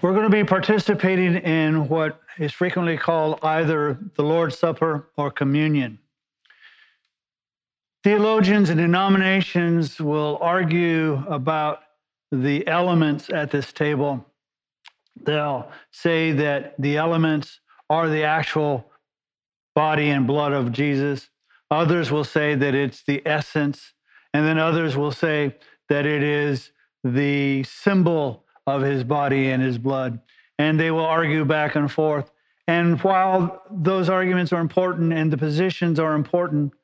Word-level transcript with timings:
We're 0.00 0.12
going 0.12 0.30
to 0.30 0.30
be 0.30 0.44
participating 0.44 1.34
in 1.38 1.88
what 1.88 2.20
is 2.38 2.52
frequently 2.52 2.96
called 2.96 3.40
either 3.42 3.98
the 4.14 4.22
Lord's 4.22 4.56
Supper 4.56 5.08
or 5.16 5.32
communion. 5.32 5.98
Theologians 8.04 8.70
and 8.70 8.78
denominations 8.78 10.00
will 10.00 10.38
argue 10.40 11.24
about 11.28 11.80
the 12.30 12.64
elements 12.68 13.28
at 13.28 13.50
this 13.50 13.72
table. 13.72 14.24
They'll 15.24 15.68
say 15.90 16.30
that 16.30 16.74
the 16.78 16.96
elements 16.96 17.58
are 17.90 18.08
the 18.08 18.22
actual 18.22 18.92
body 19.74 20.10
and 20.10 20.28
blood 20.28 20.52
of 20.52 20.70
Jesus. 20.70 21.28
Others 21.72 22.12
will 22.12 22.22
say 22.22 22.54
that 22.54 22.72
it's 22.72 23.02
the 23.02 23.20
essence. 23.26 23.94
And 24.32 24.46
then 24.46 24.58
others 24.58 24.96
will 24.96 25.10
say 25.10 25.56
that 25.88 26.06
it 26.06 26.22
is 26.22 26.70
the 27.02 27.64
symbol 27.64 28.44
of 28.68 28.82
his 28.82 29.04
body 29.04 29.50
and 29.50 29.62
his 29.62 29.78
blood. 29.78 30.20
And 30.58 30.78
they 30.78 30.90
will 30.90 31.04
argue 31.04 31.44
back 31.44 31.74
and 31.74 31.90
forth. 31.90 32.30
And 32.66 33.00
while 33.02 33.62
those 33.70 34.08
arguments 34.08 34.52
are 34.52 34.60
important 34.60 35.12
and 35.12 35.32
the 35.32 35.38
positions 35.38 35.98
are 35.98 36.14
important, 36.14 36.74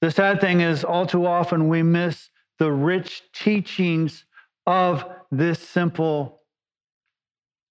the 0.00 0.10
sad 0.10 0.40
thing 0.40 0.60
is, 0.60 0.84
all 0.84 1.06
too 1.06 1.26
often 1.26 1.68
we 1.68 1.82
miss 1.82 2.30
the 2.58 2.72
rich 2.72 3.22
teachings 3.32 4.24
of 4.66 5.04
this 5.30 5.60
simple 5.60 6.40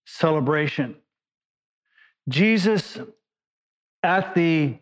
celebration. 0.05 0.95
Jesus 2.29 2.99
at 4.03 4.35
the 4.35 4.77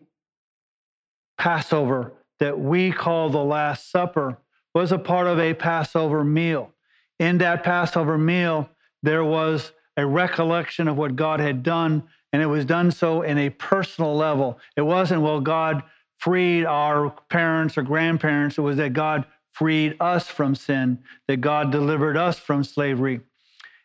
Passover 1.38 2.12
that 2.40 2.58
we 2.58 2.92
call 2.92 3.30
the 3.30 3.42
Last 3.42 3.90
Supper 3.90 4.38
was 4.74 4.92
a 4.92 4.98
part 4.98 5.26
of 5.26 5.38
a 5.38 5.54
Passover 5.54 6.24
meal. 6.24 6.70
In 7.18 7.38
that 7.38 7.62
Passover 7.62 8.18
meal, 8.18 8.68
there 9.04 9.22
was 9.22 9.72
a 9.98 10.06
recollection 10.06 10.88
of 10.88 10.96
what 10.96 11.14
God 11.14 11.38
had 11.38 11.62
done, 11.62 12.02
and 12.32 12.42
it 12.42 12.46
was 12.46 12.64
done 12.64 12.90
so 12.90 13.20
in 13.20 13.36
a 13.36 13.50
personal 13.50 14.16
level. 14.16 14.58
It 14.76 14.80
wasn't, 14.80 15.20
well, 15.20 15.40
God 15.40 15.82
freed 16.16 16.64
our 16.64 17.10
parents 17.28 17.76
or 17.76 17.82
grandparents, 17.82 18.56
it 18.56 18.62
was 18.62 18.78
that 18.78 18.94
God 18.94 19.26
freed 19.52 19.94
us 20.00 20.26
from 20.26 20.54
sin, 20.54 20.98
that 21.28 21.42
God 21.42 21.70
delivered 21.70 22.16
us 22.16 22.38
from 22.38 22.64
slavery. 22.64 23.20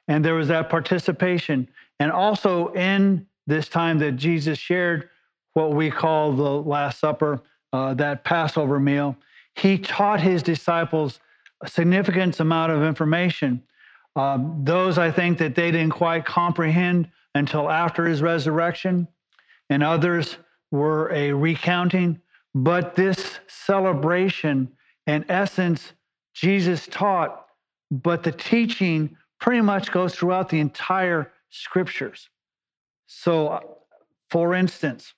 And 0.08 0.24
there 0.24 0.36
was 0.36 0.48
that 0.48 0.70
participation. 0.70 1.68
And 2.00 2.12
also 2.12 2.70
in 2.70 3.28
this 3.46 3.68
time 3.68 4.00
that 4.00 4.14
Jesus 4.14 4.58
shared 4.58 5.10
what 5.54 5.74
we 5.74 5.92
call 5.92 6.32
the 6.32 6.44
Last 6.44 6.98
Supper, 7.00 7.42
uh, 7.74 7.94
that 7.96 8.24
Passover 8.24 8.80
meal, 8.80 9.18
he 9.56 9.78
taught 9.78 10.22
his 10.22 10.42
disciples 10.42 11.20
a 11.62 11.68
significant 11.68 12.40
amount 12.40 12.72
of 12.72 12.84
information 12.84 13.62
um, 14.16 14.62
those 14.64 14.98
I 14.98 15.12
think 15.12 15.38
that 15.38 15.56
they 15.56 15.72
didn't 15.72 15.92
quite 15.94 16.26
comprehend 16.26 17.10
until 17.36 17.70
after 17.70 18.06
his 18.06 18.22
resurrection, 18.22 19.08
and 19.70 19.84
others 19.84 20.38
were 20.72 21.12
a 21.12 21.32
recounting. 21.32 22.20
But 22.56 22.96
this 22.96 23.40
celebration, 23.48 24.70
in 25.06 25.26
essence, 25.30 25.94
Jesus 26.34 26.88
taught, 26.88 27.46
but 27.92 28.24
the 28.24 28.32
teaching 28.32 29.16
pretty 29.40 29.62
much 29.62 29.92
goes 29.92 30.16
throughout 30.16 30.50
the 30.50 30.60
entire 30.60 31.32
scriptures. 31.50 32.30
So, 33.08 33.78
for 34.30 34.54
instance, 34.54 35.14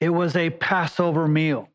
it 0.00 0.10
was 0.10 0.36
a 0.36 0.50
Passover 0.50 1.28
meal. 1.28 1.68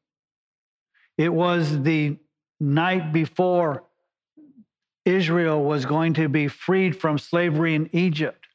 It 1.17 1.33
was 1.33 1.81
the 1.83 2.17
night 2.59 3.13
before 3.13 3.83
Israel 5.05 5.63
was 5.63 5.85
going 5.85 6.13
to 6.15 6.27
be 6.27 6.47
freed 6.47 6.99
from 6.99 7.17
slavery 7.17 7.75
in 7.75 7.89
Egypt. 7.93 8.47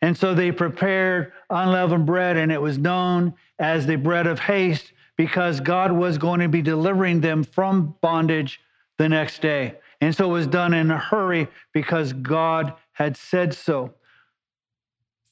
And 0.00 0.16
so 0.16 0.34
they 0.34 0.50
prepared 0.50 1.32
unleavened 1.48 2.06
bread, 2.06 2.36
and 2.36 2.50
it 2.50 2.60
was 2.60 2.78
known 2.78 3.34
as 3.58 3.86
the 3.86 3.96
bread 3.96 4.26
of 4.26 4.40
haste 4.40 4.92
because 5.16 5.60
God 5.60 5.92
was 5.92 6.18
going 6.18 6.40
to 6.40 6.48
be 6.48 6.62
delivering 6.62 7.20
them 7.20 7.44
from 7.44 7.94
bondage 8.00 8.60
the 8.98 9.08
next 9.08 9.42
day. 9.42 9.74
And 10.00 10.14
so 10.14 10.28
it 10.28 10.32
was 10.32 10.48
done 10.48 10.74
in 10.74 10.90
a 10.90 10.98
hurry 10.98 11.46
because 11.72 12.12
God 12.12 12.74
had 12.92 13.16
said 13.16 13.54
so. 13.54 13.94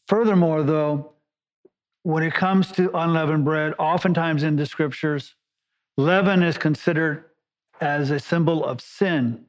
Furthermore, 0.06 0.62
though, 0.62 1.12
when 2.02 2.22
it 2.22 2.34
comes 2.34 2.70
to 2.72 2.96
unleavened 2.96 3.44
bread, 3.44 3.74
oftentimes 3.78 4.42
in 4.42 4.56
the 4.56 4.66
scriptures, 4.66 5.34
leaven 5.96 6.42
is 6.42 6.56
considered 6.56 7.24
as 7.80 8.10
a 8.10 8.20
symbol 8.20 8.64
of 8.64 8.80
sin. 8.80 9.44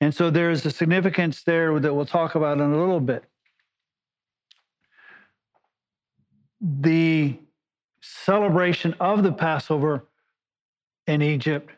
And 0.00 0.14
so 0.14 0.30
there's 0.30 0.64
a 0.64 0.70
significance 0.70 1.42
there 1.42 1.78
that 1.80 1.92
we'll 1.92 2.06
talk 2.06 2.34
about 2.34 2.58
in 2.58 2.72
a 2.72 2.78
little 2.78 3.00
bit. 3.00 3.24
The 6.60 7.36
celebration 8.00 8.94
of 9.00 9.22
the 9.22 9.32
Passover 9.32 10.04
in 11.06 11.22
Egypt, 11.22 11.70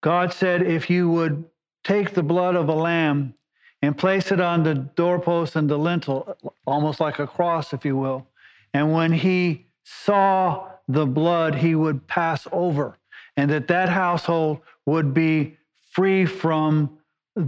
God 0.00 0.32
said, 0.32 0.62
if 0.62 0.88
you 0.88 1.10
would 1.10 1.44
take 1.84 2.14
the 2.14 2.22
blood 2.22 2.56
of 2.56 2.68
a 2.68 2.74
lamb 2.74 3.34
and 3.82 3.96
place 3.96 4.30
it 4.30 4.40
on 4.40 4.62
the 4.62 4.74
doorpost 4.74 5.56
and 5.56 5.68
the 5.68 5.78
lintel, 5.78 6.36
almost 6.66 7.00
like 7.00 7.18
a 7.18 7.26
cross, 7.26 7.72
if 7.72 7.84
you 7.84 7.96
will, 7.96 8.26
and 8.72 8.92
when 8.92 9.12
he 9.12 9.66
saw 9.84 10.68
the 10.88 11.06
blood, 11.06 11.54
he 11.54 11.74
would 11.74 12.06
pass 12.06 12.46
over, 12.52 12.96
and 13.36 13.50
that 13.50 13.68
that 13.68 13.88
household 13.88 14.60
would 14.86 15.14
be 15.14 15.56
free 15.92 16.26
from 16.26 16.98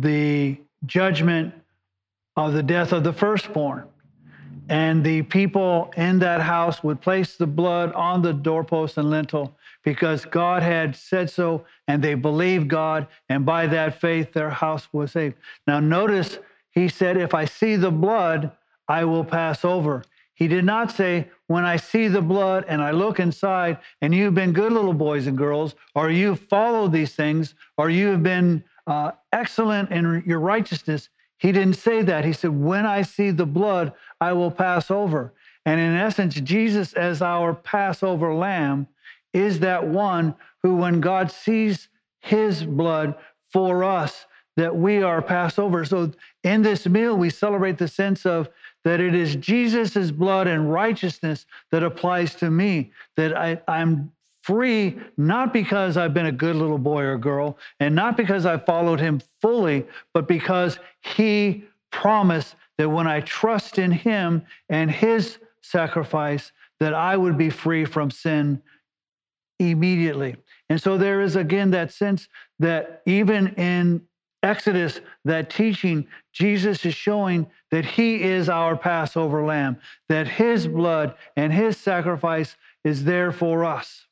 the 0.01 0.57
judgment 0.87 1.55
of 2.37 2.55
the 2.55 2.63
death 2.63 2.93
of 2.93 3.05
the 3.05 3.13
firstborn. 3.13 3.85
And 4.69 5.05
the 5.05 5.23
people 5.23 5.93
in 5.97 6.19
that 6.21 6.41
house 6.41 6.83
would 6.83 7.01
place 7.01 7.37
the 7.37 7.47
blood 7.47 7.93
on 7.93 8.23
the 8.23 8.33
doorpost 8.33 8.97
and 8.97 9.11
lintel 9.11 9.57
because 9.85 10.25
God 10.25 10.63
had 10.63 10.95
said 10.95 11.29
so, 11.29 11.65
and 11.89 12.03
they 12.03 12.15
believed 12.15 12.69
God, 12.69 13.09
and 13.29 13.45
by 13.45 13.67
that 13.67 14.01
faith, 14.01 14.33
their 14.33 14.51
house 14.51 14.89
was 14.93 15.13
saved. 15.13 15.35
Now, 15.67 15.81
notice 15.81 16.39
he 16.71 16.89
said, 16.89 17.17
If 17.17 17.35
I 17.35 17.45
see 17.45 17.77
the 17.77 17.91
blood, 17.91 18.53
I 18.89 19.05
will 19.05 19.25
pass 19.25 19.65
over. 19.65 20.05
He 20.35 20.49
did 20.49 20.65
not 20.65 20.91
say, 20.91 21.29
When 21.49 21.65
I 21.65 21.77
see 21.77 22.09
the 22.09 22.23
blood 22.23 22.65
and 22.69 22.81
I 22.81 22.93
look 22.93 23.21
inside, 23.21 23.79
and 24.01 24.15
you've 24.15 24.35
been 24.35 24.53
good 24.53 24.73
little 24.73 24.95
boys 24.95 25.27
and 25.27 25.37
girls, 25.37 25.75
or 25.95 26.11
you've 26.11 26.41
followed 26.41 26.93
these 26.93 27.15
things, 27.15 27.55
or 27.77 27.91
you've 27.91 28.23
been 28.23 28.63
uh, 28.87 29.13
excellent 29.33 29.91
in 29.91 30.23
your 30.27 30.41
righteousness. 30.41 31.09
He 31.39 31.53
didn't 31.53 31.75
say 31.75 32.03
that. 32.03 32.25
He 32.25 32.33
said, 32.33 32.51
When 32.51 32.87
I 32.87 33.03
see 33.03 33.31
the 33.31 33.47
blood, 33.47 33.93
I 34.21 34.33
will 34.33 34.51
pass 34.51 34.91
over. 34.91 35.35
And 35.65 35.81
in 35.81 35.95
essence, 35.95 36.35
Jesus, 36.35 36.93
as 36.95 37.23
our 37.23 37.55
Passover 37.55 38.35
lamb, 38.35 38.87
is 39.33 39.61
that 39.61 39.87
one 39.87 40.35
who, 40.63 40.77
when 40.77 41.01
God 41.01 41.31
sees 41.31 41.89
his 42.21 42.65
blood 42.65 43.15
for 43.53 43.85
us, 43.85 44.27
that 44.57 44.75
we 44.75 45.03
are 45.03 45.23
Passover. 45.23 45.85
So 45.85 46.13
in 46.45 46.63
this 46.63 46.87
meal, 46.87 47.17
we 47.17 47.31
celebrate 47.31 47.79
the 47.79 47.89
sense 47.89 48.27
of 48.27 48.49
that 48.85 49.01
it 49.01 49.15
is 49.15 49.37
Jesus' 49.37 50.11
blood 50.11 50.47
and 50.47 50.73
righteousness 50.73 51.47
that 51.71 51.83
applies 51.83 52.35
to 52.37 52.51
me, 52.51 52.93
that 53.17 53.37
I, 53.37 53.61
I'm 53.69 54.13
free, 54.43 54.99
not 55.17 55.53
because 55.53 55.97
I've 55.97 56.15
been 56.15 56.27
a 56.27 56.33
good 56.33 56.57
little 56.57 56.79
boy 56.79 57.03
or 57.03 57.19
girl, 57.19 57.59
and 57.81 57.95
not 57.95 58.17
because 58.17 58.45
I 58.45 58.59
followed 58.59 59.01
him 59.01 59.21
fully, 59.41 59.87
but 60.13 60.29
because 60.29 60.79
he 61.01 61.65
promised 61.91 62.57
that 62.79 62.89
when 62.89 63.07
I 63.07 63.21
trust 63.21 63.79
in 63.79 63.91
him 63.91 64.43
and 64.69 64.91
his 64.91 65.39
sacrifice, 65.63 66.53
that 66.81 66.95
I 66.95 67.17
would 67.17 67.39
be 67.39 67.51
free 67.51 67.85
from 67.85 68.11
sin 68.11 68.61
immediately. 69.61 70.37
And 70.69 70.81
so 70.81 70.99
there 70.99 71.21
is 71.21 71.37
again 71.37 71.71
that 71.71 71.93
sense 71.93 72.29
that 72.59 73.03
even 73.07 73.49
in 73.55 74.03
Exodus, 74.43 75.01
that 75.25 75.51
teaching, 75.51 76.07
Jesus 76.33 76.85
is 76.85 76.95
showing 76.95 77.47
that 77.71 77.85
he 77.85 78.23
is 78.23 78.49
our 78.49 78.77
Passover 78.77 79.45
lamb, 79.45 79.77
that 80.09 80.27
his 80.27 80.67
blood 80.67 81.15
and 81.37 81.53
his 81.53 81.77
sacrifice 81.77 82.57
is 82.85 83.05
there 83.05 83.31
for 83.31 83.65
us. 83.65 84.07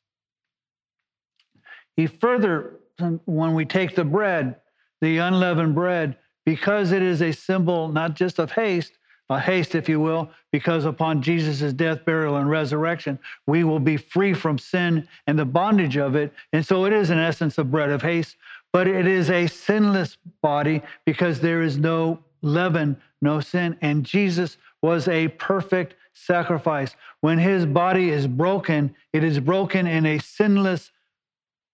He 1.95 2.07
further, 2.07 2.79
when 3.25 3.53
we 3.53 3.65
take 3.65 3.95
the 3.95 4.05
bread, 4.05 4.55
the 5.01 5.17
unleavened 5.17 5.75
bread, 5.75 6.17
because 6.45 6.91
it 6.91 7.01
is 7.01 7.21
a 7.21 7.31
symbol 7.31 7.87
not 7.87 8.15
just 8.15 8.39
of 8.39 8.51
haste, 8.51 8.93
a 9.29 9.39
haste, 9.39 9.75
if 9.75 9.87
you 9.87 9.99
will, 9.99 10.29
because 10.51 10.83
upon 10.83 11.21
Jesus' 11.21 11.71
death, 11.73 12.03
burial, 12.03 12.35
and 12.35 12.49
resurrection, 12.49 13.17
we 13.47 13.63
will 13.63 13.79
be 13.79 13.95
free 13.95 14.33
from 14.33 14.57
sin 14.57 15.07
and 15.25 15.39
the 15.39 15.45
bondage 15.45 15.95
of 15.97 16.15
it. 16.15 16.33
And 16.51 16.65
so 16.65 16.85
it 16.85 16.91
is, 16.91 17.09
in 17.11 17.17
essence, 17.17 17.57
a 17.57 17.63
bread 17.63 17.89
of 17.89 18.01
haste, 18.01 18.35
but 18.73 18.87
it 18.87 19.07
is 19.07 19.29
a 19.29 19.47
sinless 19.47 20.17
body 20.41 20.81
because 21.05 21.39
there 21.39 21.61
is 21.61 21.77
no 21.77 22.19
leaven, 22.41 22.97
no 23.21 23.39
sin. 23.39 23.77
And 23.81 24.03
Jesus 24.03 24.57
was 24.81 25.07
a 25.07 25.29
perfect 25.29 25.95
sacrifice. 26.13 26.95
When 27.21 27.37
his 27.37 27.65
body 27.65 28.09
is 28.09 28.27
broken, 28.27 28.93
it 29.13 29.23
is 29.23 29.39
broken 29.39 29.87
in 29.87 30.05
a 30.05 30.19
sinless 30.19 30.91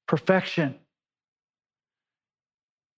perfection. 0.08 0.76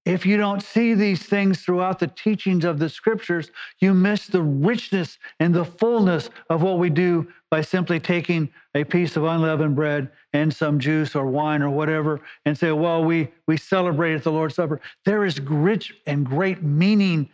if 0.05 0.25
you 0.25 0.37
don't 0.37 0.63
see 0.63 0.95
these 0.95 1.23
things 1.23 1.61
throughout 1.61 1.99
the 1.99 2.07
teachings 2.07 2.65
of 2.65 2.79
the 2.79 2.89
scriptures, 2.89 3.51
you 3.79 3.93
miss 3.93 4.27
the 4.27 4.41
richness 4.41 5.19
and 5.39 5.53
the 5.53 5.65
fullness 5.65 6.29
of 6.49 6.63
what 6.63 6.79
we 6.79 6.89
do 6.89 7.27
by 7.51 7.61
simply 7.61 7.99
taking 7.99 8.49
a 8.75 8.83
piece 8.83 9.15
of 9.17 9.23
unleavened 9.23 9.75
bread 9.75 10.09
and 10.33 10.53
some 10.53 10.79
juice 10.79 11.15
or 11.15 11.27
wine 11.27 11.61
or 11.61 11.69
whatever 11.69 12.21
and 12.45 12.57
say, 12.57 12.71
well, 12.71 13.03
we, 13.03 13.29
we 13.47 13.57
celebrated 13.57 14.23
the 14.23 14.31
Lord's 14.31 14.55
Supper. 14.55 14.81
There 15.05 15.25
is 15.25 15.39
rich 15.41 15.93
and 16.07 16.25
great 16.25 16.63
meaning 16.63 17.29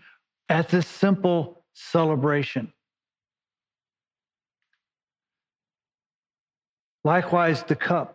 at 0.49 0.67
this 0.69 0.87
simple 0.87 1.63
celebration. 1.73 2.73
Likewise, 7.05 7.63
the 7.63 7.75
cup. 7.75 8.14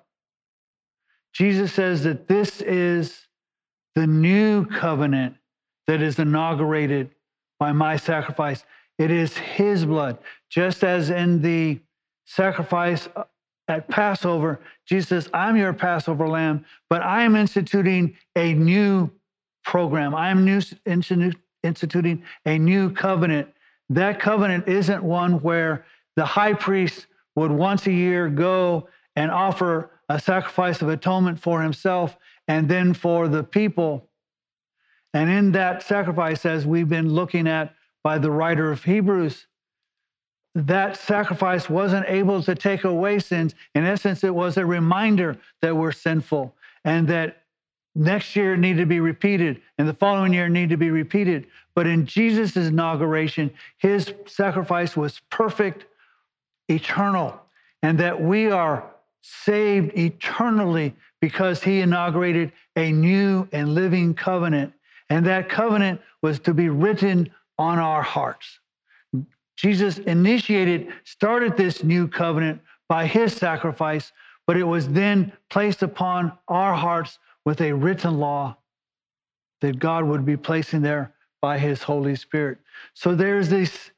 Jesus 1.32 1.72
says 1.72 2.02
that 2.04 2.28
this 2.28 2.60
is 2.60 3.26
the 3.94 4.06
new 4.06 4.66
covenant 4.66 5.36
that 5.86 6.02
is 6.02 6.18
inaugurated 6.18 7.10
by 7.58 7.72
my 7.72 7.96
sacrifice. 7.96 8.64
It 8.98 9.10
is 9.10 9.36
his 9.36 9.84
blood. 9.84 10.18
Just 10.48 10.84
as 10.84 11.10
in 11.10 11.40
the 11.42 11.80
sacrifice 12.26 13.08
at 13.68 13.88
Passover, 13.88 14.60
Jesus 14.86 15.08
says, 15.08 15.30
I'm 15.32 15.56
your 15.56 15.72
Passover 15.72 16.28
lamb, 16.28 16.64
but 16.88 17.02
I 17.02 17.22
am 17.22 17.36
instituting 17.36 18.16
a 18.36 18.54
new 18.54 19.10
program. 19.64 20.14
I 20.14 20.30
am 20.30 20.44
new, 20.44 20.60
instituting 21.62 22.22
a 22.46 22.58
new 22.58 22.90
covenant. 22.90 23.48
That 23.88 24.20
covenant 24.20 24.68
isn't 24.68 25.02
one 25.02 25.40
where 25.40 25.84
the 26.16 26.24
high 26.24 26.54
priest 26.54 27.06
would 27.36 27.50
once 27.50 27.86
a 27.86 27.92
year 27.92 28.28
go 28.28 28.88
and 29.16 29.30
offer 29.30 29.90
a 30.10 30.18
sacrifice 30.18 30.82
of 30.82 30.88
atonement 30.88 31.38
for 31.38 31.62
himself 31.62 32.18
and 32.48 32.68
then 32.68 32.92
for 32.92 33.28
the 33.28 33.44
people. 33.44 34.08
And 35.14 35.30
in 35.30 35.52
that 35.52 35.84
sacrifice, 35.84 36.44
as 36.44 36.66
we've 36.66 36.88
been 36.88 37.14
looking 37.14 37.46
at 37.46 37.74
by 38.02 38.18
the 38.18 38.30
writer 38.30 38.72
of 38.72 38.82
Hebrews, 38.82 39.46
that 40.56 40.96
sacrifice 40.96 41.70
wasn't 41.70 42.06
able 42.08 42.42
to 42.42 42.56
take 42.56 42.82
away 42.82 43.20
sins. 43.20 43.54
In 43.76 43.84
essence, 43.84 44.24
it 44.24 44.34
was 44.34 44.56
a 44.56 44.66
reminder 44.66 45.36
that 45.62 45.76
we're 45.76 45.92
sinful 45.92 46.56
and 46.84 47.06
that 47.06 47.44
next 47.94 48.34
year 48.34 48.56
need 48.56 48.78
to 48.78 48.86
be 48.86 48.98
repeated 48.98 49.62
and 49.78 49.88
the 49.88 49.94
following 49.94 50.32
year 50.32 50.48
need 50.48 50.70
to 50.70 50.76
be 50.76 50.90
repeated. 50.90 51.46
But 51.76 51.86
in 51.86 52.04
Jesus' 52.04 52.56
inauguration, 52.56 53.52
his 53.78 54.12
sacrifice 54.26 54.96
was 54.96 55.20
perfect, 55.30 55.84
eternal, 56.68 57.40
and 57.84 57.96
that 58.00 58.20
we 58.20 58.50
are 58.50 58.89
saved 59.22 59.96
eternally 59.96 60.94
because 61.20 61.62
he 61.62 61.80
inaugurated 61.80 62.52
a 62.76 62.92
new 62.92 63.48
and 63.52 63.74
living 63.74 64.14
covenant. 64.14 64.72
And 65.10 65.26
that 65.26 65.48
covenant 65.48 66.00
was 66.22 66.38
to 66.40 66.54
be 66.54 66.68
written 66.68 67.30
on 67.58 67.78
our 67.78 68.02
hearts. 68.02 68.58
Jesus 69.56 69.98
initiated, 69.98 70.88
started 71.04 71.56
this 71.56 71.84
new 71.84 72.08
covenant 72.08 72.60
by 72.88 73.06
his 73.06 73.34
sacrifice, 73.34 74.12
but 74.46 74.56
it 74.56 74.64
was 74.64 74.88
then 74.88 75.32
placed 75.50 75.82
upon 75.82 76.32
our 76.48 76.74
hearts 76.74 77.18
with 77.44 77.60
a 77.60 77.72
written 77.72 78.18
law 78.18 78.56
that 79.60 79.78
God 79.78 80.04
would 80.04 80.24
be 80.24 80.36
placing 80.36 80.80
there 80.80 81.12
by 81.42 81.58
his 81.58 81.82
Holy 81.82 82.16
Spirit. 82.16 82.58
So 82.94 83.14
there's 83.14 83.48
these 83.48 83.90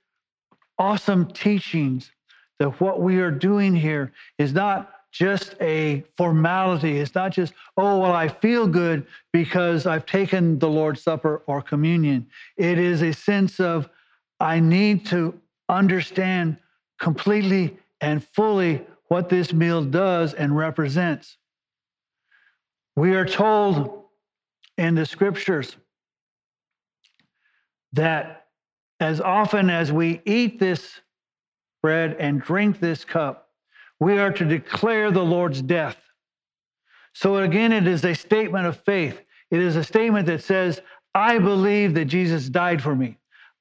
awesome 0.78 1.26
teachings 1.26 2.10
that 2.58 2.80
what 2.80 3.00
we 3.00 3.20
are 3.20 3.30
doing 3.30 3.74
here 3.74 4.12
is 4.38 4.52
not 4.52 4.90
just 5.12 5.54
a 5.60 6.02
formality. 6.16 6.98
It's 6.98 7.14
not 7.14 7.32
just, 7.32 7.52
oh, 7.76 7.98
well, 8.00 8.12
I 8.12 8.28
feel 8.28 8.66
good 8.66 9.06
because 9.32 9.86
I've 9.86 10.06
taken 10.06 10.58
the 10.58 10.68
Lord's 10.68 11.02
Supper 11.02 11.42
or 11.46 11.60
communion. 11.62 12.26
It 12.56 12.78
is 12.78 13.02
a 13.02 13.12
sense 13.12 13.60
of, 13.60 13.88
I 14.40 14.58
need 14.58 15.06
to 15.06 15.38
understand 15.68 16.56
completely 16.98 17.76
and 18.00 18.24
fully 18.24 18.84
what 19.08 19.28
this 19.28 19.52
meal 19.52 19.84
does 19.84 20.32
and 20.32 20.56
represents. 20.56 21.36
We 22.96 23.14
are 23.14 23.26
told 23.26 24.04
in 24.78 24.94
the 24.94 25.04
scriptures 25.06 25.76
that 27.92 28.46
as 29.00 29.20
often 29.20 29.68
as 29.68 29.92
we 29.92 30.22
eat 30.24 30.58
this 30.58 31.00
bread 31.82 32.16
and 32.18 32.40
drink 32.40 32.80
this 32.80 33.04
cup, 33.04 33.41
we 34.02 34.18
are 34.18 34.32
to 34.32 34.44
declare 34.44 35.12
the 35.12 35.22
Lord's 35.22 35.62
death. 35.62 35.96
So 37.12 37.36
again, 37.36 37.70
it 37.70 37.86
is 37.86 38.04
a 38.04 38.14
statement 38.14 38.66
of 38.66 38.76
faith. 38.80 39.20
It 39.52 39.60
is 39.60 39.76
a 39.76 39.84
statement 39.84 40.26
that 40.26 40.42
says, 40.42 40.80
I 41.14 41.38
believe 41.38 41.94
that 41.94 42.06
Jesus 42.06 42.48
died 42.48 42.82
for 42.82 42.96
me. 42.96 43.16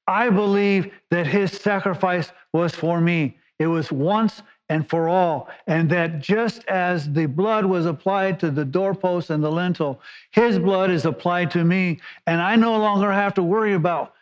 I 0.08 0.30
believe 0.30 0.92
that 1.12 1.28
his 1.28 1.52
sacrifice 1.52 2.32
was 2.52 2.74
for 2.74 3.00
me. 3.00 3.38
It 3.60 3.68
was 3.68 3.92
once 3.92 4.42
and 4.68 4.88
for 4.90 5.08
all. 5.08 5.48
And 5.68 5.88
that 5.90 6.18
just 6.18 6.64
as 6.64 7.08
the 7.12 7.26
blood 7.26 7.64
was 7.64 7.86
applied 7.86 8.40
to 8.40 8.50
the 8.50 8.64
doorpost 8.64 9.30
and 9.30 9.44
the 9.44 9.52
lintel, 9.52 10.00
his 10.32 10.58
blood 10.58 10.90
is 10.90 11.04
applied 11.04 11.52
to 11.52 11.62
me. 11.62 12.00
And 12.26 12.42
I 12.42 12.56
no 12.56 12.76
longer 12.78 13.12
have 13.12 13.34
to 13.34 13.44
worry 13.44 13.74
about 13.74 14.14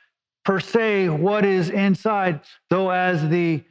per 0.45 0.61
se 0.61 1.09
what 1.09 1.47
is 1.47 1.71
inside, 1.71 2.41
though 2.69 2.91
as 2.91 3.27
the 3.31 3.63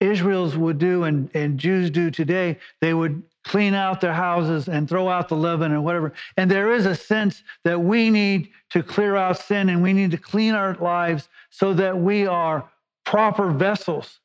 Israel's 0.00 0.56
would 0.56 0.78
do 0.78 1.04
and, 1.04 1.30
and 1.34 1.58
Jews 1.58 1.90
do 1.90 2.10
today, 2.10 2.58
they 2.80 2.94
would 2.94 3.22
clean 3.44 3.74
out 3.74 4.00
their 4.00 4.12
houses 4.12 4.68
and 4.68 4.88
throw 4.88 5.08
out 5.08 5.28
the 5.28 5.36
leaven 5.36 5.72
and 5.72 5.84
whatever. 5.84 6.12
And 6.36 6.50
there 6.50 6.72
is 6.72 6.86
a 6.86 6.94
sense 6.94 7.42
that 7.64 7.80
we 7.80 8.10
need 8.10 8.50
to 8.70 8.82
clear 8.82 9.16
out 9.16 9.38
sin 9.38 9.70
and 9.70 9.82
we 9.82 9.92
need 9.92 10.10
to 10.10 10.18
clean 10.18 10.54
our 10.54 10.74
lives 10.74 11.28
so 11.50 11.72
that 11.74 11.98
we 11.98 12.26
are 12.26 12.68
proper 13.04 13.50
vessels. 13.50 14.20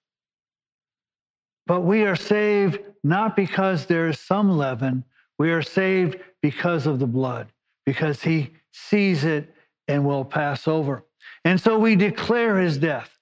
But 1.66 1.82
we 1.82 2.04
are 2.04 2.18
saved 2.18 2.80
not 3.04 3.36
because 3.36 3.86
there 3.86 4.08
is 4.08 4.20
some 4.20 4.58
leaven, 4.58 5.04
we 5.40 5.52
are 5.52 5.62
saved 5.62 6.20
because 6.42 6.86
of 6.86 7.00
the 7.00 7.08
blood, 7.08 7.48
because 7.86 8.22
he 8.22 8.52
sees 8.72 9.24
it 9.24 9.54
and 9.88 10.06
will 10.06 10.26
pass 10.26 10.68
over. 10.68 11.06
And 11.46 11.60
so 11.60 11.80
we 11.80 11.96
declare 11.96 12.60
his 12.60 12.78
death 12.78 13.18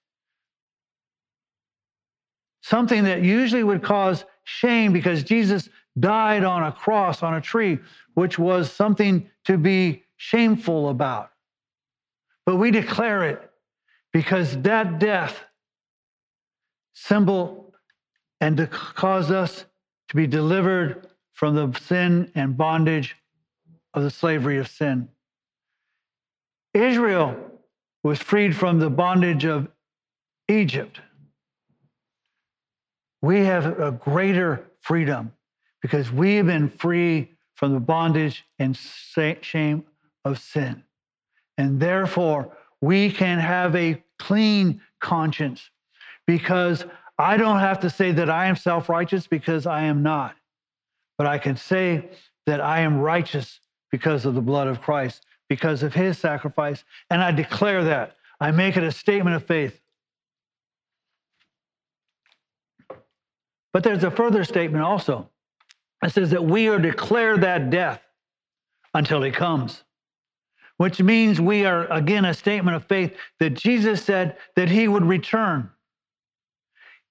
something 2.71 3.03
that 3.03 3.21
usually 3.21 3.63
would 3.63 3.83
cause 3.83 4.23
shame 4.45 4.93
because 4.93 5.23
Jesus 5.23 5.67
died 5.99 6.45
on 6.45 6.63
a 6.63 6.71
cross, 6.71 7.21
on 7.21 7.33
a 7.33 7.41
tree, 7.41 7.77
which 8.13 8.39
was 8.39 8.71
something 8.71 9.29
to 9.43 9.57
be 9.57 10.03
shameful 10.15 10.87
about. 10.87 11.31
But 12.45 12.55
we 12.55 12.71
declare 12.71 13.25
it 13.25 13.51
because 14.13 14.57
that 14.61 14.99
death 14.99 15.37
symbol 16.93 17.73
and 18.39 18.55
to 18.55 18.67
cause 18.67 19.31
us 19.31 19.65
to 20.07 20.15
be 20.15 20.25
delivered 20.25 21.07
from 21.33 21.55
the 21.55 21.77
sin 21.81 22.31
and 22.35 22.55
bondage 22.55 23.17
of 23.93 24.03
the 24.03 24.09
slavery 24.09 24.59
of 24.59 24.69
sin. 24.69 25.09
Israel 26.73 27.35
was 28.01 28.19
freed 28.19 28.55
from 28.55 28.79
the 28.79 28.89
bondage 28.89 29.43
of 29.43 29.67
Egypt 30.47 31.01
we 33.21 33.41
have 33.41 33.79
a 33.79 33.91
greater 33.91 34.65
freedom 34.81 35.31
because 35.81 36.11
we 36.11 36.35
have 36.35 36.47
been 36.47 36.69
free 36.69 37.31
from 37.55 37.73
the 37.73 37.79
bondage 37.79 38.45
and 38.59 38.75
shame 39.41 39.83
of 40.25 40.39
sin. 40.39 40.83
And 41.57 41.79
therefore, 41.79 42.55
we 42.81 43.11
can 43.11 43.39
have 43.39 43.75
a 43.75 44.01
clean 44.17 44.81
conscience 44.99 45.69
because 46.25 46.85
I 47.17 47.37
don't 47.37 47.59
have 47.59 47.79
to 47.81 47.89
say 47.89 48.11
that 48.13 48.29
I 48.29 48.45
am 48.47 48.55
self 48.55 48.89
righteous 48.89 49.27
because 49.27 49.67
I 49.67 49.83
am 49.83 50.01
not, 50.01 50.35
but 51.17 51.27
I 51.27 51.37
can 51.37 51.55
say 51.55 52.09
that 52.47 52.61
I 52.61 52.79
am 52.79 52.99
righteous 52.99 53.59
because 53.91 54.25
of 54.25 54.33
the 54.33 54.41
blood 54.41 54.67
of 54.67 54.81
Christ, 54.81 55.25
because 55.49 55.83
of 55.83 55.93
his 55.93 56.17
sacrifice. 56.17 56.83
And 57.09 57.21
I 57.21 57.31
declare 57.31 57.83
that. 57.83 58.15
I 58.39 58.49
make 58.49 58.77
it 58.77 58.83
a 58.83 58.91
statement 58.91 59.35
of 59.35 59.45
faith. 59.45 59.80
But 63.73 63.83
there's 63.83 64.03
a 64.03 64.11
further 64.11 64.43
statement 64.43 64.83
also. 64.83 65.29
It 66.03 66.11
says 66.11 66.31
that 66.31 66.43
we 66.43 66.67
are 66.67 66.79
declared 66.79 67.41
that 67.41 67.69
death 67.69 68.01
until 68.93 69.21
he 69.21 69.31
comes, 69.31 69.83
which 70.77 71.01
means 71.01 71.39
we 71.39 71.65
are, 71.65 71.85
again, 71.91 72.25
a 72.25 72.33
statement 72.33 72.75
of 72.75 72.85
faith 72.85 73.15
that 73.39 73.51
Jesus 73.51 74.03
said 74.03 74.37
that 74.55 74.69
he 74.69 74.87
would 74.87 75.05
return. 75.05 75.69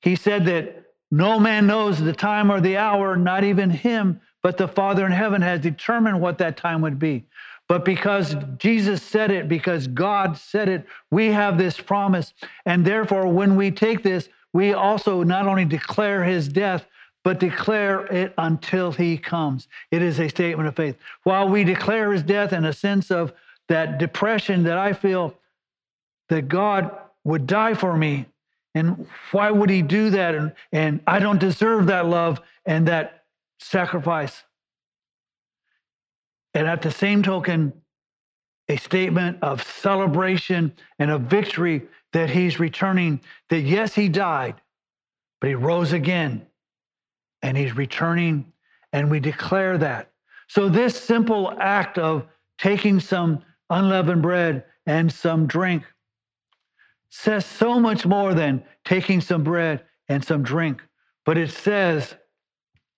He 0.02 0.16
said 0.16 0.44
that 0.46 0.84
no 1.10 1.38
man 1.38 1.66
knows 1.66 1.98
the 1.98 2.12
time 2.12 2.50
or 2.50 2.60
the 2.60 2.76
hour, 2.76 3.16
not 3.16 3.44
even 3.44 3.70
him, 3.70 4.20
but 4.42 4.56
the 4.56 4.68
Father 4.68 5.06
in 5.06 5.12
heaven 5.12 5.42
has 5.42 5.60
determined 5.60 6.20
what 6.20 6.38
that 6.38 6.56
time 6.56 6.80
would 6.82 6.98
be. 6.98 7.26
But 7.68 7.84
because 7.84 8.34
Jesus 8.58 9.02
said 9.02 9.30
it, 9.30 9.48
because 9.48 9.86
God 9.86 10.36
said 10.36 10.68
it, 10.68 10.86
we 11.10 11.28
have 11.28 11.56
this 11.56 11.78
promise. 11.78 12.34
And 12.66 12.84
therefore, 12.84 13.28
when 13.28 13.54
we 13.54 13.70
take 13.70 14.02
this, 14.02 14.28
we 14.52 14.72
also 14.74 15.22
not 15.22 15.46
only 15.46 15.64
declare 15.64 16.24
his 16.24 16.48
death, 16.48 16.86
but 17.22 17.38
declare 17.38 18.06
it 18.06 18.32
until 18.38 18.92
he 18.92 19.16
comes. 19.18 19.68
It 19.90 20.02
is 20.02 20.18
a 20.18 20.28
statement 20.28 20.68
of 20.68 20.76
faith. 20.76 20.96
While 21.24 21.48
we 21.48 21.64
declare 21.64 22.12
his 22.12 22.22
death 22.22 22.52
in 22.52 22.64
a 22.64 22.72
sense 22.72 23.10
of 23.10 23.32
that 23.68 23.98
depression 23.98 24.62
that 24.64 24.78
I 24.78 24.92
feel 24.92 25.34
that 26.28 26.48
God 26.48 26.90
would 27.24 27.46
die 27.46 27.74
for 27.74 27.96
me. 27.96 28.26
And 28.74 29.06
why 29.32 29.50
would 29.50 29.68
he 29.68 29.82
do 29.82 30.10
that? 30.10 30.34
And, 30.34 30.52
and 30.72 31.00
I 31.06 31.18
don't 31.18 31.38
deserve 31.38 31.86
that 31.86 32.06
love 32.06 32.40
and 32.66 32.88
that 32.88 33.24
sacrifice. 33.58 34.42
And 36.54 36.66
at 36.66 36.82
the 36.82 36.90
same 36.90 37.22
token, 37.22 37.72
a 38.70 38.76
statement 38.76 39.36
of 39.42 39.60
celebration 39.64 40.72
and 41.00 41.10
of 41.10 41.22
victory 41.22 41.82
that 42.12 42.30
he's 42.30 42.60
returning, 42.60 43.20
that 43.48 43.62
yes, 43.62 43.96
he 43.96 44.08
died, 44.08 44.54
but 45.40 45.48
he 45.48 45.56
rose 45.56 45.92
again 45.92 46.46
and 47.42 47.56
he's 47.56 47.76
returning, 47.76 48.52
and 48.92 49.10
we 49.10 49.18
declare 49.18 49.76
that. 49.76 50.12
So, 50.46 50.68
this 50.68 50.94
simple 51.00 51.52
act 51.58 51.98
of 51.98 52.26
taking 52.58 53.00
some 53.00 53.42
unleavened 53.70 54.22
bread 54.22 54.64
and 54.86 55.12
some 55.12 55.48
drink 55.48 55.82
says 57.08 57.44
so 57.44 57.80
much 57.80 58.06
more 58.06 58.34
than 58.34 58.62
taking 58.84 59.20
some 59.20 59.42
bread 59.42 59.82
and 60.08 60.24
some 60.24 60.44
drink, 60.44 60.80
but 61.26 61.36
it 61.36 61.50
says 61.50 62.14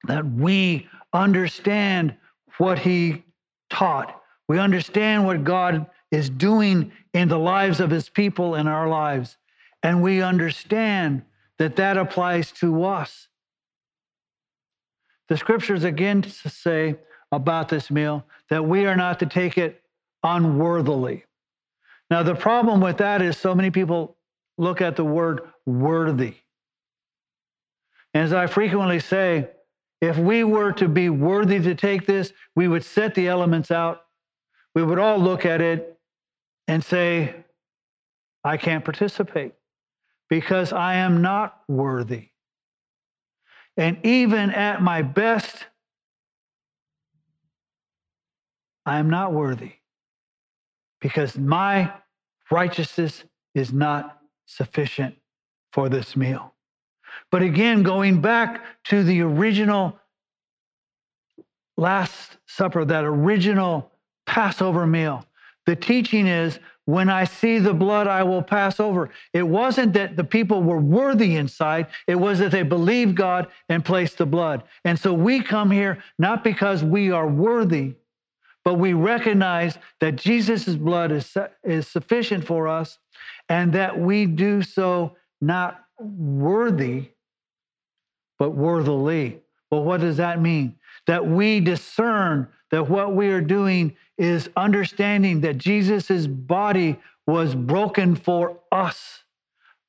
that 0.04 0.26
we 0.32 0.86
understand 1.14 2.14
what 2.58 2.78
he 2.78 3.24
taught 3.70 4.21
we 4.48 4.58
understand 4.58 5.24
what 5.24 5.44
God 5.44 5.86
is 6.10 6.28
doing 6.28 6.92
in 7.14 7.28
the 7.28 7.38
lives 7.38 7.80
of 7.80 7.90
his 7.90 8.08
people 8.08 8.54
and 8.54 8.68
our 8.68 8.88
lives. 8.88 9.36
And 9.82 10.02
we 10.02 10.22
understand 10.22 11.22
that 11.58 11.76
that 11.76 11.96
applies 11.96 12.52
to 12.52 12.84
us. 12.84 13.28
The 15.28 15.36
scriptures 15.36 15.84
again 15.84 16.22
say 16.24 16.96
about 17.30 17.68
this 17.68 17.90
meal 17.90 18.24
that 18.50 18.64
we 18.64 18.84
are 18.84 18.96
not 18.96 19.18
to 19.20 19.26
take 19.26 19.56
it 19.56 19.82
unworthily. 20.22 21.24
Now, 22.10 22.22
the 22.22 22.34
problem 22.34 22.80
with 22.80 22.98
that 22.98 23.22
is 23.22 23.38
so 23.38 23.54
many 23.54 23.70
people 23.70 24.16
look 24.58 24.82
at 24.82 24.96
the 24.96 25.04
word 25.04 25.40
worthy. 25.64 26.34
And 28.12 28.24
as 28.24 28.34
I 28.34 28.46
frequently 28.46 29.00
say, 29.00 29.48
if 30.02 30.18
we 30.18 30.44
were 30.44 30.72
to 30.72 30.88
be 30.88 31.08
worthy 31.08 31.60
to 31.60 31.74
take 31.74 32.06
this, 32.06 32.32
we 32.54 32.68
would 32.68 32.84
set 32.84 33.14
the 33.14 33.28
elements 33.28 33.70
out 33.70 34.02
we 34.74 34.82
would 34.82 34.98
all 34.98 35.18
look 35.18 35.44
at 35.44 35.60
it 35.60 35.98
and 36.68 36.82
say, 36.82 37.34
I 38.44 38.56
can't 38.56 38.84
participate 38.84 39.52
because 40.28 40.72
I 40.72 40.94
am 40.94 41.22
not 41.22 41.60
worthy. 41.68 42.28
And 43.76 43.98
even 44.04 44.50
at 44.50 44.82
my 44.82 45.02
best, 45.02 45.66
I 48.84 48.98
am 48.98 49.10
not 49.10 49.32
worthy 49.32 49.74
because 51.00 51.36
my 51.38 51.92
righteousness 52.50 53.24
is 53.54 53.72
not 53.72 54.18
sufficient 54.46 55.14
for 55.72 55.88
this 55.88 56.16
meal. 56.16 56.54
But 57.30 57.42
again, 57.42 57.82
going 57.82 58.20
back 58.20 58.64
to 58.84 59.02
the 59.04 59.20
original 59.22 59.98
Last 61.76 62.36
Supper, 62.46 62.84
that 62.84 63.04
original 63.04 63.91
Passover 64.32 64.86
meal. 64.86 65.26
The 65.66 65.76
teaching 65.76 66.26
is 66.26 66.58
when 66.86 67.10
I 67.10 67.24
see 67.24 67.58
the 67.58 67.74
blood, 67.74 68.06
I 68.06 68.22
will 68.22 68.40
pass 68.40 68.80
over. 68.80 69.10
It 69.34 69.42
wasn't 69.42 69.92
that 69.92 70.16
the 70.16 70.24
people 70.24 70.62
were 70.62 70.80
worthy 70.80 71.36
inside, 71.36 71.88
it 72.06 72.14
was 72.14 72.38
that 72.38 72.50
they 72.50 72.62
believed 72.62 73.14
God 73.14 73.48
and 73.68 73.84
placed 73.84 74.16
the 74.16 74.24
blood. 74.24 74.62
And 74.86 74.98
so 74.98 75.12
we 75.12 75.42
come 75.42 75.70
here 75.70 76.02
not 76.18 76.42
because 76.42 76.82
we 76.82 77.10
are 77.10 77.28
worthy, 77.28 77.92
but 78.64 78.78
we 78.78 78.94
recognize 78.94 79.76
that 80.00 80.16
Jesus' 80.16 80.76
blood 80.76 81.12
is, 81.12 81.36
is 81.62 81.86
sufficient 81.86 82.46
for 82.46 82.68
us 82.68 82.98
and 83.50 83.70
that 83.74 84.00
we 84.00 84.24
do 84.24 84.62
so 84.62 85.14
not 85.42 85.84
worthy, 86.00 87.10
but 88.38 88.52
worthily. 88.52 89.42
Well, 89.70 89.84
what 89.84 90.00
does 90.00 90.16
that 90.16 90.40
mean? 90.40 90.76
That 91.06 91.26
we 91.26 91.60
discern 91.60 92.48
that 92.70 92.88
what 92.88 93.14
we 93.14 93.28
are 93.28 93.40
doing 93.40 93.96
is 94.18 94.48
understanding 94.56 95.40
that 95.40 95.58
Jesus' 95.58 96.26
body 96.26 96.98
was 97.26 97.54
broken 97.54 98.14
for 98.14 98.58
us, 98.70 99.22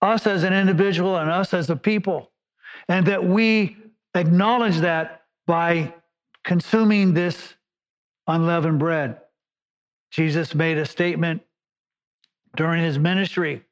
us 0.01 0.27
as 0.27 0.43
an 0.43 0.53
individual 0.53 1.17
and 1.17 1.29
us 1.29 1.53
as 1.53 1.69
a 1.69 1.75
people, 1.75 2.31
and 2.87 3.05
that 3.07 3.23
we 3.23 3.77
acknowledge 4.15 4.77
that 4.77 5.23
by 5.47 5.93
consuming 6.43 7.13
this 7.13 7.55
unleavened 8.27 8.79
bread. 8.79 9.17
Jesus 10.11 10.53
made 10.53 10.77
a 10.77 10.85
statement 10.85 11.41
during 12.55 12.83
his 12.83 12.99
ministry 12.99 13.63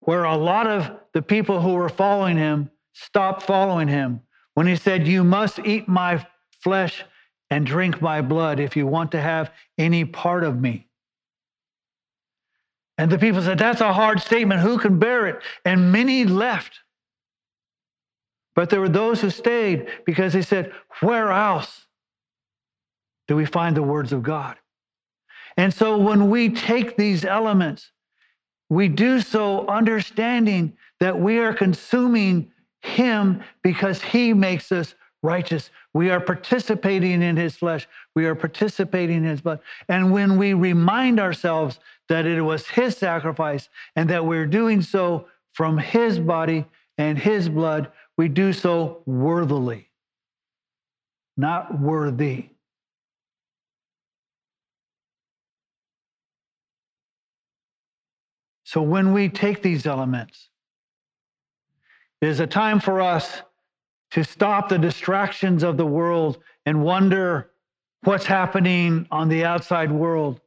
where 0.00 0.24
a 0.24 0.36
lot 0.36 0.66
of 0.66 0.90
the 1.12 1.22
people 1.22 1.60
who 1.60 1.74
were 1.74 1.88
following 1.88 2.36
him 2.36 2.70
stopped 2.92 3.42
following 3.42 3.88
him 3.88 4.20
when 4.54 4.66
he 4.66 4.76
said, 4.76 5.06
You 5.06 5.24
must 5.24 5.58
eat 5.60 5.88
my 5.88 6.24
flesh 6.62 7.04
and 7.50 7.66
drink 7.66 8.00
my 8.00 8.22
blood 8.22 8.60
if 8.60 8.76
you 8.76 8.86
want 8.86 9.12
to 9.12 9.20
have 9.20 9.52
any 9.78 10.04
part 10.04 10.44
of 10.44 10.60
me. 10.60 10.86
And 12.98 13.10
the 13.10 13.18
people 13.18 13.42
said, 13.42 13.58
That's 13.58 13.80
a 13.80 13.92
hard 13.92 14.20
statement. 14.20 14.60
Who 14.60 14.78
can 14.78 14.98
bear 14.98 15.26
it? 15.26 15.40
And 15.64 15.92
many 15.92 16.24
left. 16.24 16.80
But 18.54 18.70
there 18.70 18.80
were 18.80 18.88
those 18.88 19.20
who 19.20 19.30
stayed 19.30 19.88
because 20.04 20.32
they 20.32 20.42
said, 20.42 20.72
Where 21.00 21.30
else 21.30 21.86
do 23.28 23.36
we 23.36 23.46
find 23.46 23.76
the 23.76 23.82
words 23.82 24.12
of 24.12 24.22
God? 24.22 24.56
And 25.56 25.72
so 25.72 25.98
when 25.98 26.30
we 26.30 26.50
take 26.50 26.96
these 26.96 27.24
elements, 27.24 27.90
we 28.68 28.88
do 28.88 29.20
so 29.20 29.66
understanding 29.66 30.74
that 31.00 31.18
we 31.18 31.38
are 31.38 31.52
consuming 31.52 32.50
Him 32.82 33.42
because 33.62 34.00
He 34.00 34.32
makes 34.32 34.72
us 34.72 34.94
righteous. 35.22 35.70
We 35.94 36.10
are 36.10 36.20
participating 36.20 37.22
in 37.22 37.36
his 37.36 37.56
flesh. 37.56 37.86
We 38.14 38.24
are 38.26 38.34
participating 38.34 39.18
in 39.18 39.24
his 39.24 39.42
blood. 39.42 39.60
And 39.88 40.10
when 40.10 40.38
we 40.38 40.54
remind 40.54 41.20
ourselves 41.20 41.78
that 42.08 42.24
it 42.26 42.40
was 42.40 42.66
his 42.66 42.96
sacrifice 42.96 43.68
and 43.94 44.08
that 44.10 44.24
we're 44.24 44.46
doing 44.46 44.80
so 44.80 45.26
from 45.52 45.76
his 45.76 46.18
body 46.18 46.64
and 46.96 47.18
his 47.18 47.48
blood, 47.48 47.92
we 48.16 48.28
do 48.28 48.52
so 48.52 49.02
worthily, 49.06 49.90
not 51.36 51.78
worthy. 51.78 52.48
So 58.64 58.80
when 58.80 59.12
we 59.12 59.28
take 59.28 59.60
these 59.60 59.84
elements, 59.84 60.48
it 62.22 62.28
is 62.28 62.40
a 62.40 62.46
time 62.46 62.80
for 62.80 63.02
us 63.02 63.42
to 64.12 64.22
stop 64.22 64.68
the 64.68 64.78
distractions 64.78 65.62
of 65.62 65.76
the 65.76 65.86
world 65.86 66.38
and 66.66 66.84
wonder 66.84 67.50
what's 68.04 68.26
happening 68.26 69.06
on 69.10 69.28
the 69.28 69.44
outside 69.44 69.90
world. 69.90 70.40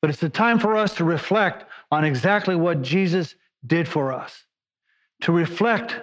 But 0.00 0.10
it's 0.10 0.22
a 0.22 0.28
time 0.28 0.58
for 0.58 0.76
us 0.76 0.94
to 0.96 1.04
reflect 1.04 1.64
on 1.90 2.04
exactly 2.04 2.56
what 2.56 2.82
Jesus 2.82 3.34
did 3.66 3.88
for 3.88 4.12
us, 4.12 4.44
to 5.22 5.32
reflect 5.32 5.96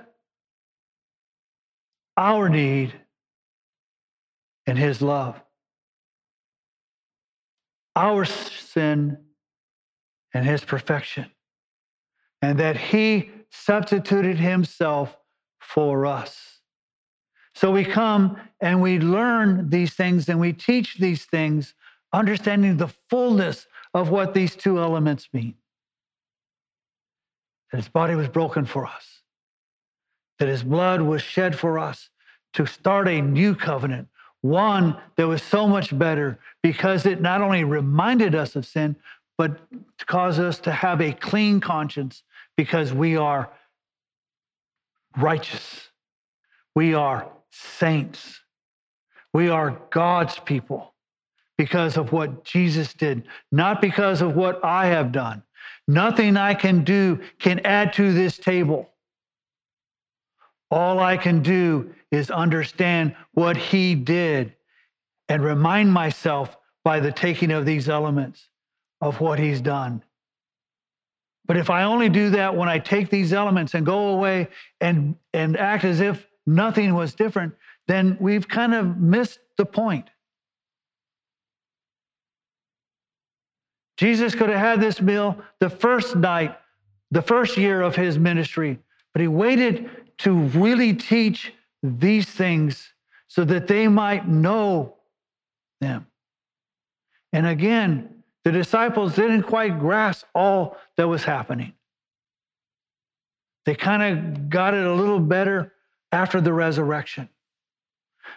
our 2.18 2.48
need 2.50 2.94
and 4.66 4.78
his 4.78 5.02
love, 5.02 5.40
our 7.96 8.26
sin 8.26 9.18
and 10.34 10.46
his 10.46 10.64
perfection, 10.64 11.30
and 12.42 12.60
that 12.60 12.78
he 12.78 13.32
substituted 13.50 14.38
himself 14.38 15.18
for 15.60 16.06
us. 16.06 16.55
So 17.56 17.72
we 17.72 17.86
come 17.86 18.38
and 18.60 18.82
we 18.82 19.00
learn 19.00 19.70
these 19.70 19.94
things 19.94 20.28
and 20.28 20.40
we 20.40 20.52
teach 20.52 20.98
these 20.98 21.24
things, 21.24 21.74
understanding 22.12 22.76
the 22.76 22.94
fullness 23.10 23.66
of 23.94 24.10
what 24.10 24.34
these 24.34 24.56
two 24.56 24.78
elements 24.78 25.30
mean. 25.32 25.56
That 27.72 27.78
his 27.78 27.88
body 27.88 28.16
was 28.16 28.28
broken 28.28 28.66
for 28.66 28.86
us, 28.86 29.22
that 30.40 30.50
his 30.50 30.64
blood 30.64 31.02
was 31.02 31.22
shed 31.22 31.58
for 31.58 31.80
us 31.80 32.10
to 32.54 32.66
start 32.66 33.08
a 33.08 33.22
new 33.22 33.56
covenant, 33.56 34.10
one 34.42 34.98
that 35.16 35.28
was 35.28 35.42
so 35.42 35.66
much 35.66 35.98
better 35.98 36.38
because 36.62 37.06
it 37.06 37.22
not 37.22 37.42
only 37.42 37.64
reminded 37.64 38.36
us 38.36 38.58
of 38.58 38.66
sin, 38.66 38.98
but 39.38 39.58
caused 40.06 40.42
us 40.42 40.60
to 40.60 40.72
have 40.72 41.02
a 41.02 41.14
clean 41.14 41.62
conscience 41.62 42.24
because 42.58 42.94
we 42.94 43.16
are 43.16 43.50
righteous. 45.18 45.90
We 46.76 46.94
are 46.94 47.30
saints. 47.56 48.42
We 49.34 49.50
are 49.50 49.82
God's 49.92 50.40
people 50.40 50.94
because 51.58 51.98
of 51.98 52.12
what 52.12 52.44
Jesus 52.44 52.94
did, 52.94 53.24
not 53.52 53.82
because 53.82 54.22
of 54.22 54.36
what 54.36 54.64
I 54.64 54.88
have 54.88 55.12
done. 55.12 55.44
Nothing 55.88 56.38
I 56.38 56.54
can 56.54 56.84
do 56.84 57.22
can 57.40 57.60
add 57.60 57.94
to 57.94 58.14
this 58.14 58.38
table. 58.38 58.90
All 60.72 61.00
I 61.00 61.16
can 61.16 61.42
do 61.42 61.94
is 62.12 62.32
understand 62.32 63.16
what 63.34 63.56
he 63.56 63.96
did 63.96 64.54
and 65.30 65.44
remind 65.44 65.92
myself 65.92 66.58
by 66.84 67.00
the 67.00 67.12
taking 67.12 67.52
of 67.52 67.66
these 67.66 67.88
elements 67.88 68.50
of 69.02 69.20
what 69.22 69.40
he's 69.40 69.62
done. 69.62 70.04
But 71.48 71.58
if 71.58 71.70
I 71.70 71.84
only 71.84 72.10
do 72.10 72.32
that 72.32 72.56
when 72.56 72.68
I 72.68 72.80
take 72.80 73.10
these 73.10 73.32
elements 73.32 73.76
and 73.76 73.86
go 73.86 74.10
away 74.10 74.48
and, 74.82 75.16
and 75.34 75.58
act 75.58 75.84
as 75.84 76.00
if 76.00 76.26
nothing 76.46 76.94
was 76.94 77.14
different, 77.14 77.54
then 77.88 78.18
we've 78.20 78.48
kind 78.48 78.74
of 78.74 78.98
missed 78.98 79.40
the 79.58 79.66
point. 79.66 80.10
Jesus 83.98 84.36
could 84.36 84.50
have 84.50 84.60
had 84.60 84.82
this 84.82 85.02
meal 85.02 85.38
the 85.60 85.70
first 85.70 86.16
night, 86.16 86.58
the 87.12 87.22
first 87.22 87.58
year 87.58 87.82
of 87.82 87.96
his 87.96 88.20
ministry, 88.20 88.80
but 89.14 89.22
he 89.22 89.28
waited 89.28 89.90
to 90.18 90.34
really 90.34 90.94
teach 90.94 91.54
these 91.82 92.26
things 92.26 92.92
so 93.28 93.46
that 93.46 93.68
they 93.68 93.88
might 93.88 94.28
know 94.28 94.96
them. 95.82 96.08
And 97.32 97.48
again, 97.48 98.24
the 98.44 98.52
disciples 98.52 99.16
didn't 99.16 99.44
quite 99.44 99.80
grasp 99.80 100.26
all 100.34 100.78
that 100.98 101.08
was 101.08 101.24
happening. 101.24 101.74
They 103.66 103.76
kind 103.76 104.04
of 104.04 104.50
got 104.50 104.74
it 104.74 104.86
a 104.86 104.94
little 104.94 105.20
better 105.20 105.74
after 106.16 106.40
the 106.40 106.54
resurrection. 106.54 107.28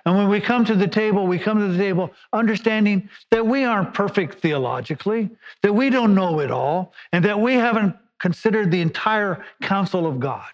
And 0.04 0.16
when 0.16 0.28
we 0.28 0.40
come 0.40 0.64
to 0.64 0.74
the 0.74 0.88
table, 0.88 1.26
we 1.26 1.38
come 1.38 1.60
to 1.60 1.68
the 1.68 1.78
table 1.78 2.10
understanding 2.32 3.08
that 3.30 3.46
we 3.46 3.64
aren't 3.64 3.94
perfect 3.94 4.40
theologically, 4.40 5.30
that 5.62 5.72
we 5.72 5.88
don't 5.88 6.14
know 6.14 6.40
it 6.40 6.50
all, 6.50 6.92
and 7.12 7.24
that 7.24 7.40
we 7.40 7.54
haven't 7.54 7.96
considered 8.18 8.70
the 8.70 8.80
entire 8.80 9.44
counsel 9.62 10.06
of 10.06 10.18
God. 10.18 10.50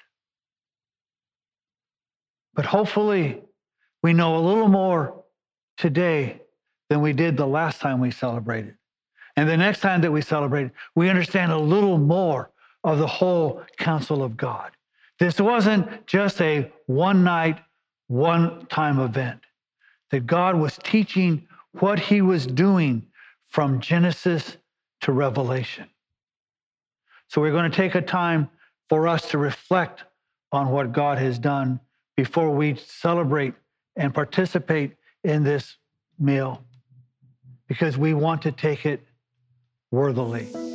But 2.54 2.66
hopefully, 2.66 3.42
we 4.02 4.12
know 4.12 4.36
a 4.36 4.42
little 4.46 4.68
more 4.68 5.24
today 5.78 6.42
than 6.90 7.00
we 7.00 7.12
did 7.12 7.36
the 7.36 7.46
last 7.46 7.80
time 7.80 8.00
we 8.00 8.10
celebrated. 8.10 8.76
And 9.36 9.48
the 9.48 9.56
next 9.56 9.80
time 9.80 10.02
that 10.02 10.12
we 10.12 10.20
celebrate, 10.20 10.70
we 10.94 11.08
understand 11.08 11.50
a 11.50 11.58
little 11.58 11.98
more 11.98 12.50
of 12.84 12.98
the 12.98 13.06
whole 13.06 13.62
counsel 13.78 14.22
of 14.22 14.36
God. 14.36 14.70
This 15.18 15.40
wasn't 15.40 16.06
just 16.06 16.40
a 16.40 16.70
one 16.86 17.24
night, 17.24 17.58
one 18.08 18.66
time 18.66 18.98
event, 18.98 19.40
that 20.10 20.26
God 20.26 20.56
was 20.56 20.78
teaching 20.82 21.46
what 21.80 21.98
he 21.98 22.20
was 22.20 22.46
doing 22.46 23.06
from 23.48 23.80
Genesis 23.80 24.56
to 25.02 25.12
Revelation. 25.12 25.88
So 27.28 27.40
we're 27.40 27.52
going 27.52 27.70
to 27.70 27.76
take 27.76 27.94
a 27.94 28.02
time 28.02 28.48
for 28.88 29.08
us 29.08 29.30
to 29.30 29.38
reflect 29.38 30.04
on 30.52 30.70
what 30.70 30.92
God 30.92 31.18
has 31.18 31.38
done 31.38 31.80
before 32.16 32.50
we 32.50 32.76
celebrate 32.76 33.54
and 33.96 34.14
participate 34.14 34.92
in 35.24 35.42
this 35.42 35.76
meal 36.18 36.62
because 37.66 37.96
we 37.96 38.14
want 38.14 38.42
to 38.42 38.52
take 38.52 38.86
it 38.86 39.02
worthily. 39.90 40.73